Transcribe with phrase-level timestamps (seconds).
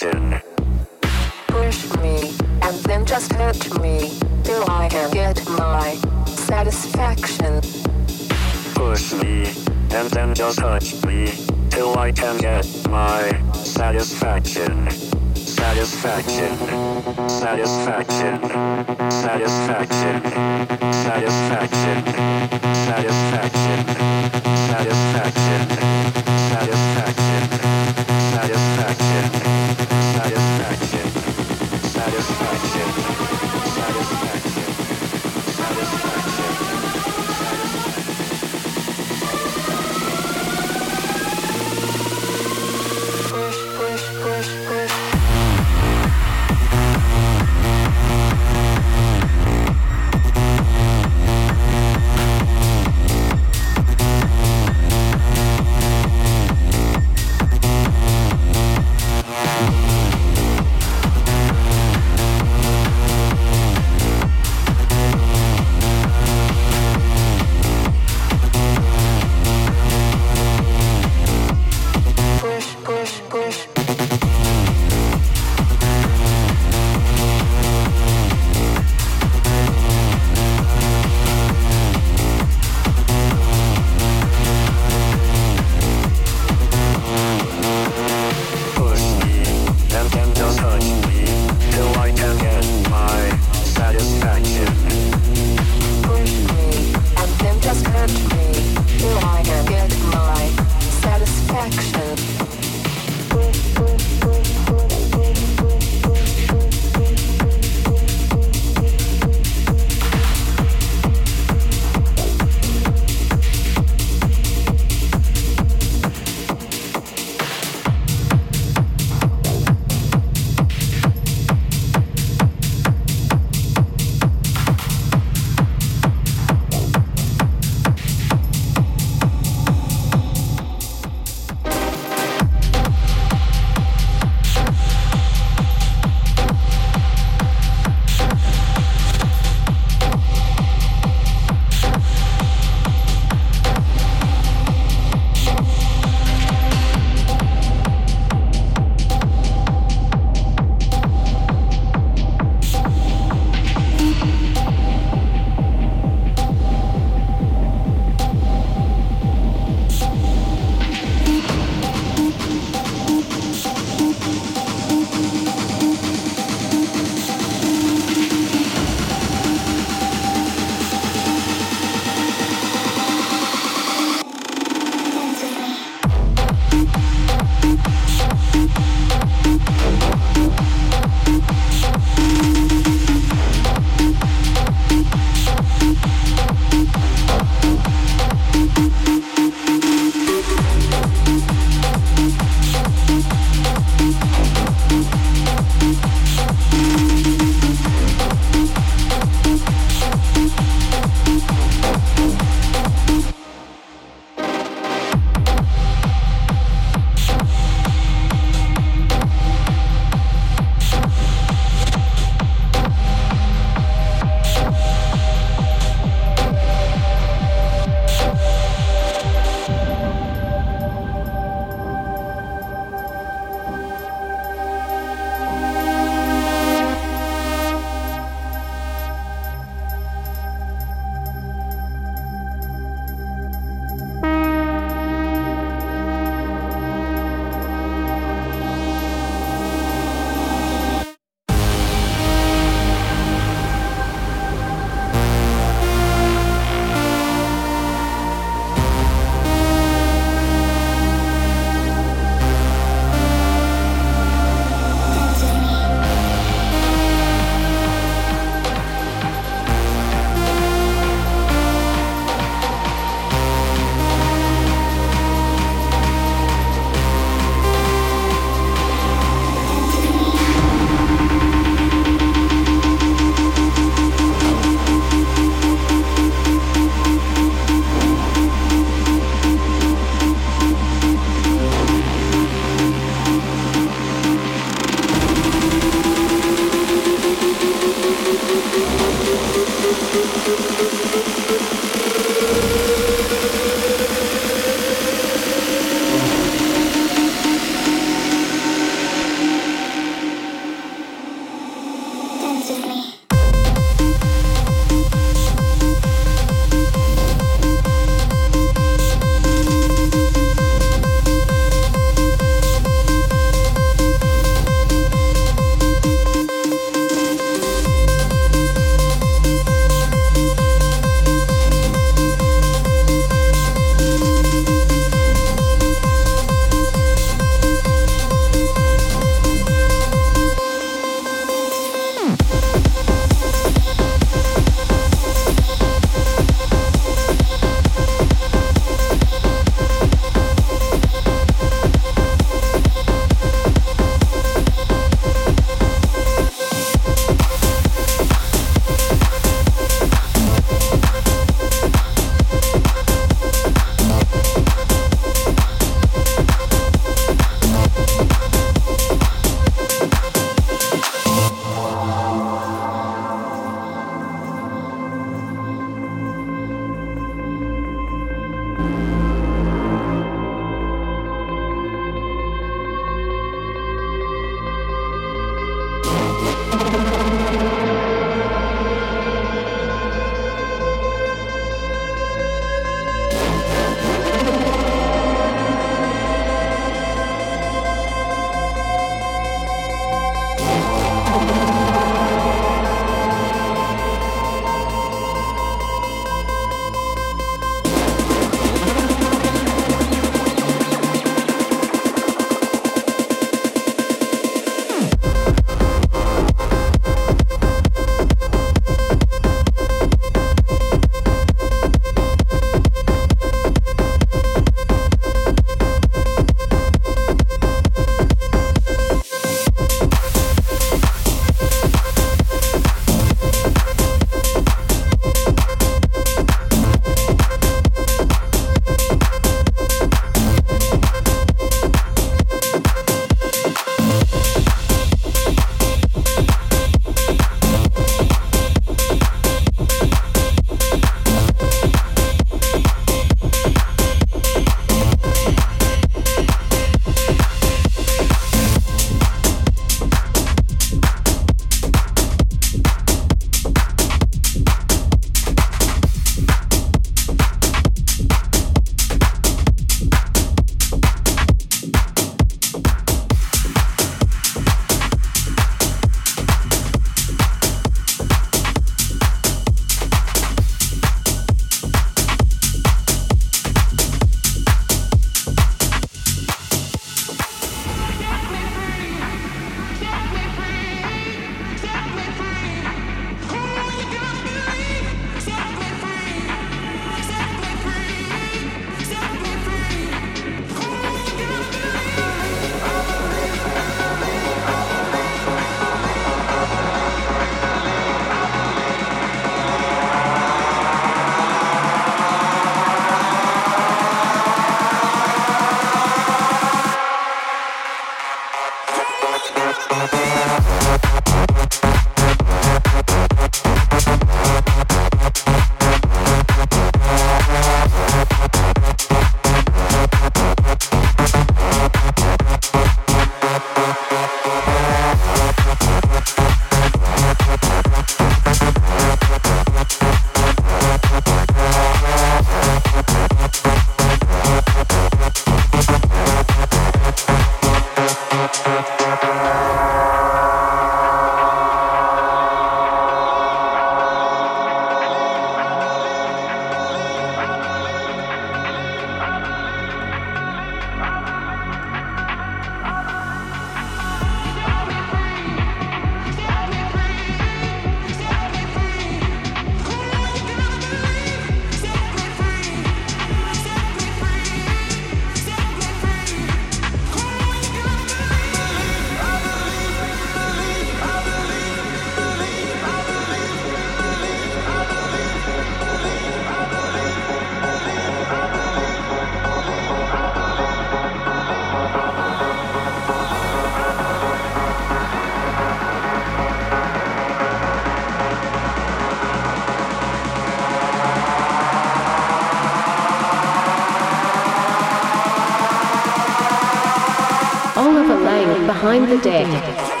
[598.21, 600.00] playing behind the deck.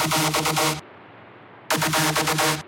[0.00, 0.12] Thank
[2.62, 2.67] you.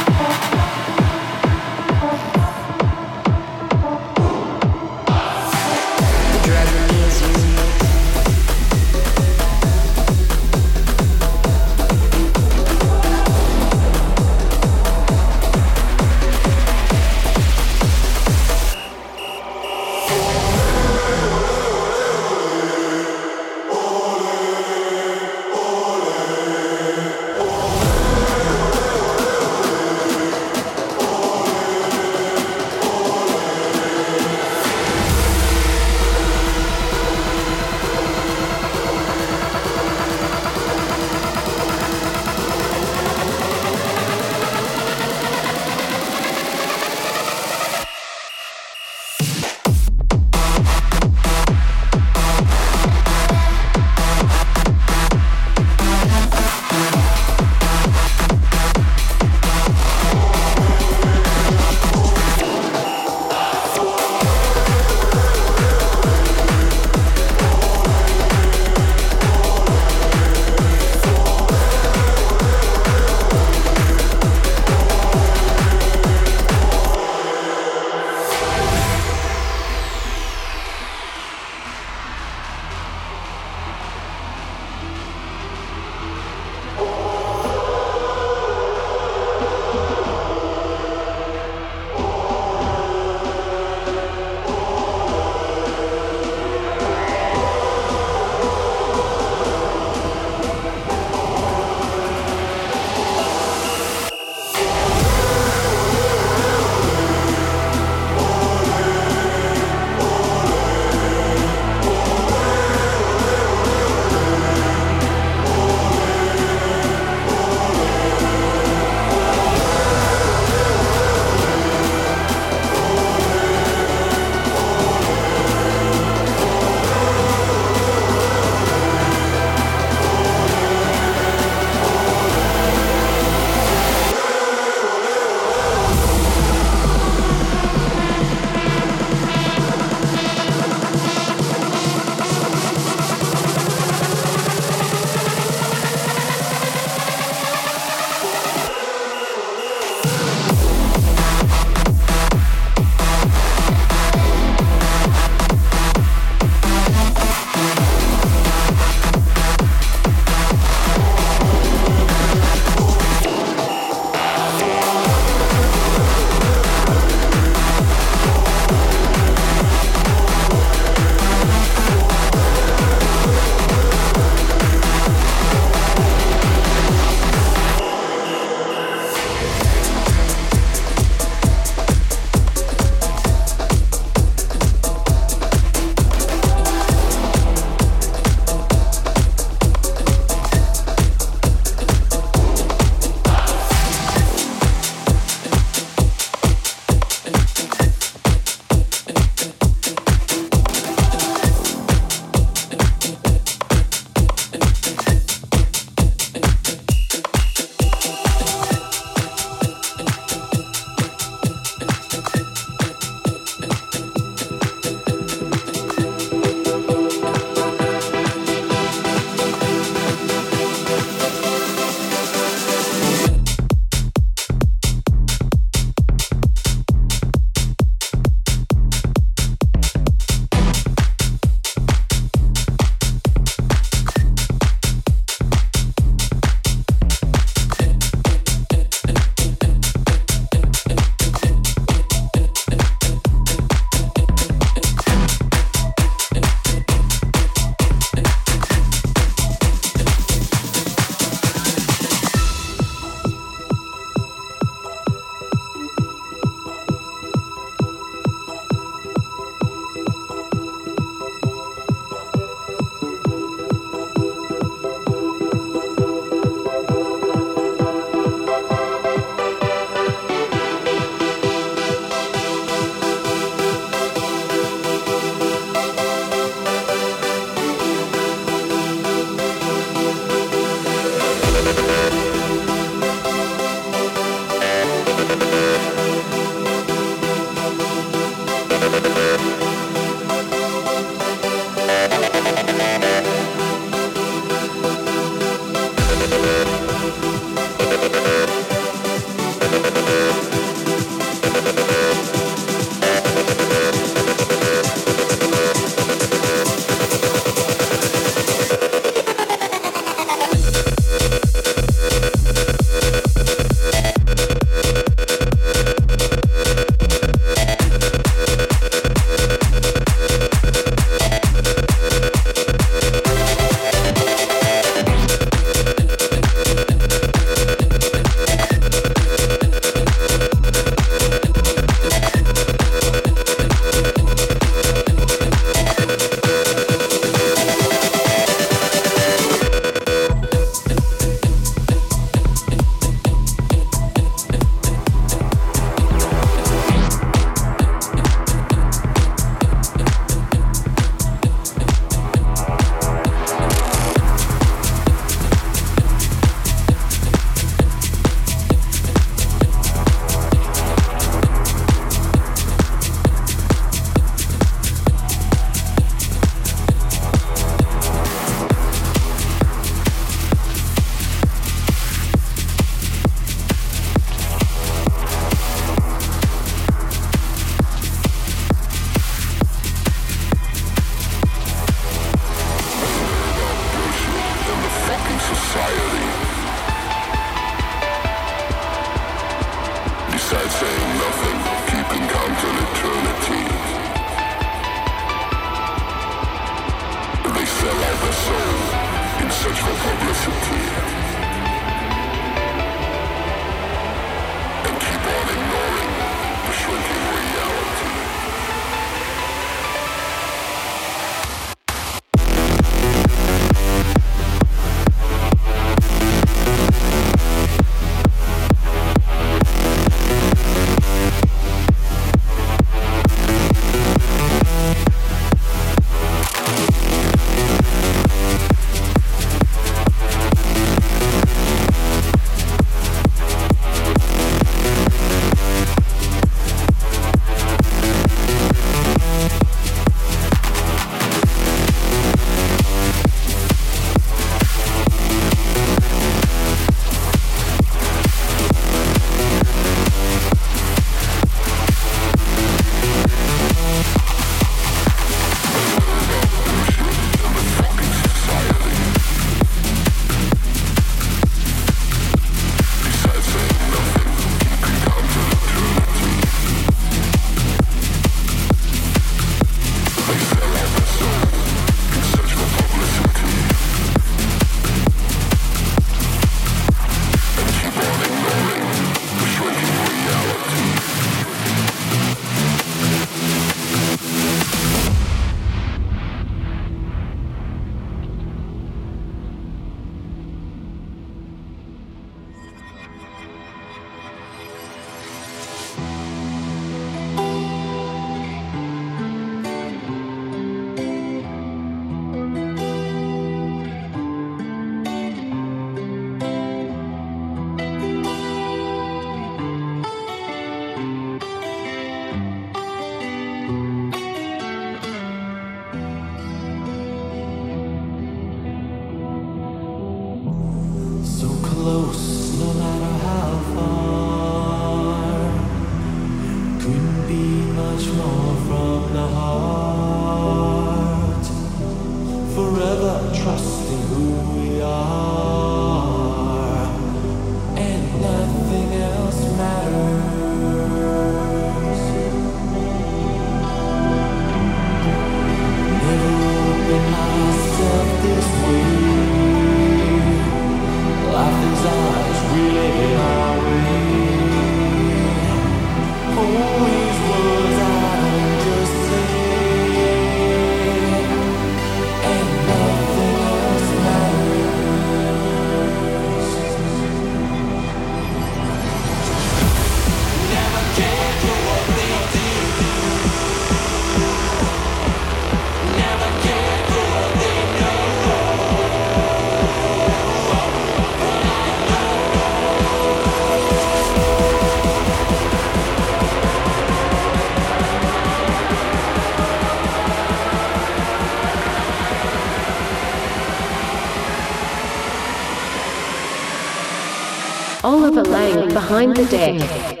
[599.01, 600.00] Behind the deck.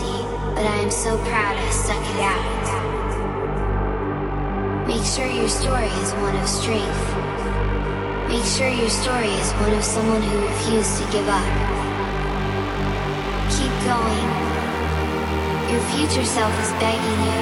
[0.00, 0.22] Easy,
[0.54, 2.66] but I am so proud I stuck it out.
[4.86, 7.16] Make sure your story is one of strength.
[8.28, 11.44] Make sure your story is one of someone who refused to give up.
[13.50, 14.28] Keep going.
[15.70, 17.40] Your future self is begging you.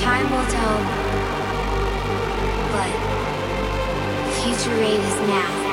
[0.00, 0.78] Time will tell.
[2.74, 2.92] But
[4.42, 5.63] future rave is now.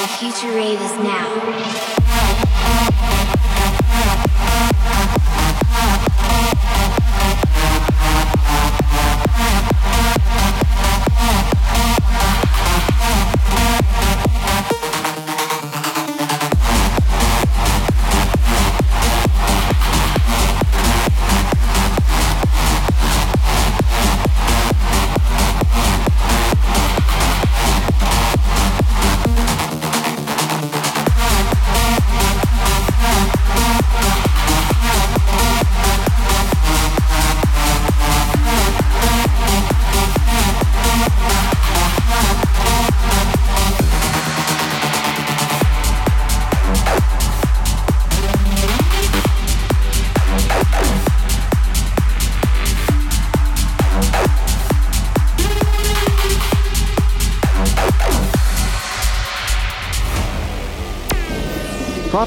[0.00, 1.99] The future rave is now.